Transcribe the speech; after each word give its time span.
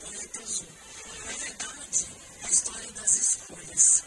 Glória. 0.00 0.30
Na 1.26 1.32
verdade, 1.32 2.06
a 2.42 2.50
história 2.50 2.92
das 2.92 3.14
escolhas. 3.16 4.02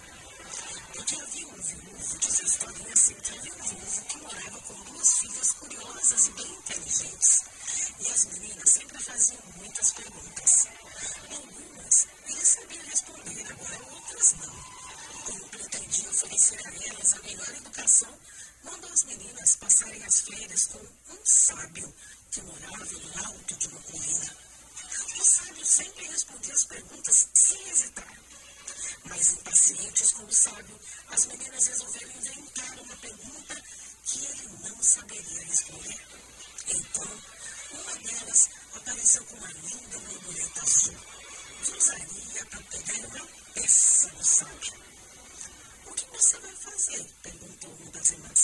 Porque 0.92 1.16
havia 1.16 1.48
um 1.48 1.62
viúvo 1.62 2.18
que 2.20 2.32
fez 2.32 2.40
história 2.40 2.88
é 2.88 2.94
assim, 2.94 3.14
que 3.14 3.38
havia 3.38 3.54
um 3.54 3.64
viúvo 3.64 4.06
que 4.06 4.18
morava 4.18 4.60
com 4.62 4.74
duas 4.86 5.14
filhas 5.20 5.52
curiosas 5.54 6.28
e 6.28 6.32
bem 6.32 6.52
inteligentes. 6.52 7.44
E 8.00 8.12
as 8.12 8.26
meninas 8.26 8.70
sempre 8.72 9.04
faziam 9.04 9.44
muitas 9.58 9.92
perguntas. 9.94 10.68
Algumas 11.30 12.08
ele 12.28 12.46
sabia 12.46 12.84
responder, 12.84 13.46
agora 13.52 13.94
outras 13.94 14.34
não. 14.34 14.64
Como 15.26 15.50
pretendia 15.50 16.10
oferecer 16.10 16.68
a 16.68 16.88
elas 16.88 17.14
a 17.14 17.20
melhor 17.22 17.50
educação, 17.50 18.20
mandou 18.64 18.92
as 18.92 19.04
meninas 19.04 19.56
passarem 19.58 20.04
as 20.04 20.22
férias 20.22 20.68
com 20.68 20.80
um 20.80 21.26
sábio 21.26 21.94
que 22.32 22.42
morava 22.42 22.86
no 22.86 23.26
alto 23.26 23.56
de 23.56 23.68
uma 23.68 23.82
colina. 23.82 24.53
O 25.04 25.24
sábio 25.26 25.66
sempre 25.66 26.08
respondia 26.08 26.54
as 26.54 26.66
perguntas 26.66 27.28
sem 27.34 27.70
hesitar. 27.70 28.18
Mas 29.06 29.34
impacientes 29.34 30.12
com 30.12 30.24
o 30.24 30.32
sábio, 30.34 30.80
as 31.10 31.26
meninas 31.26 31.68
resolveram 31.68 32.12
inventar 32.12 32.80
uma 32.80 32.96
pergunta 32.98 33.64
que 34.06 34.26
ele 34.26 34.48
não 34.64 34.84
saberia 34.84 35.44
responder. 35.44 36.00
Então, 36.68 37.22
uma 37.72 37.96
delas 37.98 38.50
apareceu 38.76 39.24
com 39.26 39.36
uma 39.36 39.52
linda 39.52 40.00
borboleta 40.00 40.62
azul 40.62 40.96
que 41.64 41.78
usaria 41.78 42.46
para 42.50 42.62
pegar 42.62 43.08
uma 43.08 43.28
peça 43.54 44.12
no 44.14 44.24
sábio. 44.24 44.74
O 45.86 45.94
que 45.94 46.06
você 46.12 46.38
vai 46.40 46.56
fazer? 46.56 47.06
perguntou 47.22 47.70
uma 47.82 47.92
das 47.92 48.12
irmãs. 48.12 48.43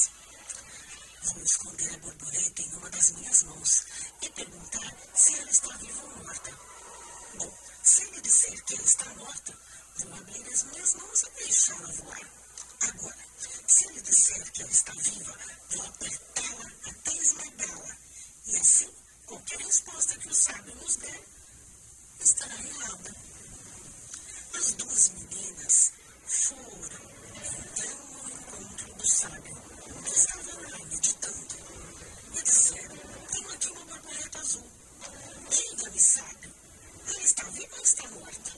Vou 1.33 1.44
esconder 1.44 1.94
a 1.94 1.97
borboleta 1.99 2.61
em 2.61 2.73
uma 2.73 2.89
das 2.89 3.11
minhas 3.11 3.44
mãos 3.44 3.83
e 4.22 4.30
perguntar 4.30 4.94
se 5.16 5.36
ela 5.39 5.49
está 5.49 5.77
viva 5.77 6.03
ou 6.03 6.23
morta. 6.23 6.52
Bom, 7.36 7.58
se 7.83 8.02
ele 8.03 8.21
disser 8.21 8.63
que 8.66 8.73
ela 8.75 8.83
está 8.83 9.05
morta, 9.16 9.58
vou 9.97 10.13
abrir 10.13 10.47
as 10.53 10.63
minhas 10.63 10.94
mãos 10.95 11.23
e 11.23 11.30
deixá-la 11.44 11.91
voar. 11.91 12.30
Agora, 12.81 13.25
se 13.67 13.86
ele 13.88 14.02
disser 14.02 14.52
que 14.52 14.61
ela 14.61 14.71
está 14.71 14.94
viva, 14.94 15.38
vou 15.71 15.86
apertá-la 15.86 16.71
até 16.86 17.13
esmagá-la. 17.13 17.97
E 18.47 18.58
assim, 18.58 18.91
qualquer 19.25 19.59
resposta 19.59 20.17
que 20.17 20.27
o 20.27 20.33
sábio 20.36 20.75
nos 20.75 20.95
der 20.97 21.23
estará 22.19 22.55
errada. 22.55 23.16
As 24.55 24.71
duas 24.73 25.09
meninas 25.09 25.91
foram 26.25 27.09
então 27.39 27.97
ao 28.19 28.30
encontro 28.30 28.93
do 28.95 29.08
sábio, 29.08 29.55
que 30.03 30.11
estava 30.11 30.69
lá 30.69 30.86
meditando, 30.86 31.55
e 32.36 32.41
disseram: 32.43 32.97
Tenho 33.31 33.53
aqui 33.53 33.69
uma 33.69 33.86
borboleta 33.86 34.39
azul. 34.39 34.71
Diga-me, 35.49 35.99
sábio, 35.99 36.53
ela 37.71 37.83
está 37.83 38.07
morta? 38.09 38.51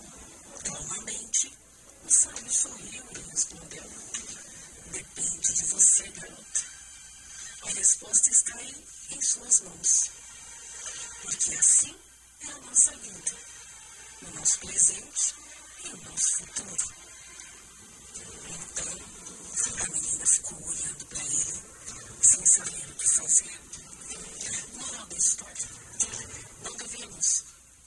Calmamente, 0.63 1.53
o 2.05 2.09
sábio 2.09 2.51
sorriu 2.51 3.03
e 3.15 3.31
respondeu: 3.31 3.83
Depende 4.91 5.53
de 5.53 5.65
você, 5.65 6.07
garota. 6.09 6.61
A 7.63 7.69
resposta 7.69 8.29
está 8.29 8.55
aí, 8.57 8.85
em 9.11 9.21
suas 9.21 9.61
mãos. 9.61 10.11
Porque 11.21 11.55
assim 11.55 11.95
é 12.41 12.51
a 12.51 12.57
nossa 12.59 12.91
vida, 12.97 13.35
o 14.23 14.29
nosso 14.31 14.59
presente 14.59 15.35
e 15.83 15.87
o 15.89 15.97
nosso 16.09 16.37
futuro. 16.37 16.93
Então, 18.49 18.87
a 19.79 19.89
menina 19.91 20.25
ficou 20.25 20.67
olhando 20.67 21.05
para 21.05 21.23
ele, 21.23 21.63
sem 22.21 22.45
saber 22.45 22.89
o 22.89 22.95
que 22.95 23.09
fazer. 23.09 23.59
Moral 24.75 25.05
da 25.05 25.15
história: 25.17 25.69
não 26.63 26.73
devemos 26.77 27.43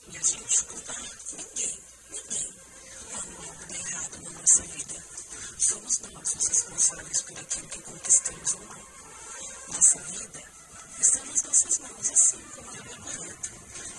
e 0.07 0.17
a 0.17 0.21
gente 0.21 0.65
culpar 0.65 1.01
ninguém, 1.33 1.79
ninguém, 2.09 2.53
quando 3.11 3.47
algo 3.47 3.65
dá 3.67 3.77
errado 3.77 4.21
na 4.21 4.29
nossa 4.29 4.61
vida. 4.63 5.03
Somos 5.57 5.99
nós 5.99 6.35
os 6.35 6.47
responsáveis 6.47 7.21
por 7.21 7.39
aquilo 7.39 7.67
que 7.67 7.81
conquistamos 7.81 8.53
ou 8.53 8.59
não. 8.61 8.85
Nossa 9.73 9.99
vida 10.03 10.43
está 10.99 11.25
nas 11.25 11.43
nossas 11.43 11.77
mãos, 11.79 12.09
assim 12.11 12.39
como 12.55 12.69
a 12.69 12.83
borboleta. 12.83 13.51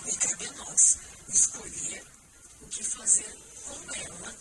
E 0.05 0.15
cabe 0.15 0.45
a 0.47 0.51
nós 0.53 0.97
escolher 1.27 2.03
o 2.61 2.67
que 2.67 2.83
fazer 2.83 3.37
com 3.65 3.93
ela 3.95 4.35